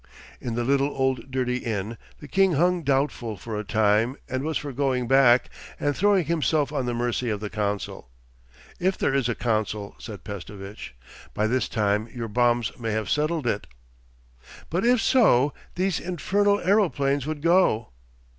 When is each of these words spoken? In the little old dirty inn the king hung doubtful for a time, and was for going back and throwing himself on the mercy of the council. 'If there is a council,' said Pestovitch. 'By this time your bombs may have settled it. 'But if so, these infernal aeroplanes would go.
In 0.39 0.55
the 0.55 0.63
little 0.63 0.87
old 0.87 1.29
dirty 1.29 1.57
inn 1.57 1.95
the 2.21 2.27
king 2.27 2.53
hung 2.53 2.81
doubtful 2.81 3.37
for 3.37 3.55
a 3.55 3.63
time, 3.63 4.17
and 4.27 4.41
was 4.41 4.57
for 4.57 4.71
going 4.71 5.07
back 5.07 5.51
and 5.79 5.95
throwing 5.95 6.25
himself 6.25 6.71
on 6.71 6.87
the 6.87 6.95
mercy 6.95 7.29
of 7.29 7.39
the 7.39 7.51
council. 7.51 8.09
'If 8.79 8.97
there 8.97 9.13
is 9.13 9.29
a 9.29 9.35
council,' 9.35 9.93
said 9.99 10.23
Pestovitch. 10.23 10.95
'By 11.35 11.45
this 11.45 11.69
time 11.69 12.09
your 12.11 12.29
bombs 12.29 12.71
may 12.79 12.93
have 12.93 13.11
settled 13.11 13.45
it. 13.45 13.67
'But 14.71 14.83
if 14.83 14.99
so, 14.99 15.53
these 15.75 15.99
infernal 15.99 16.59
aeroplanes 16.61 17.27
would 17.27 17.43
go. 17.43 17.89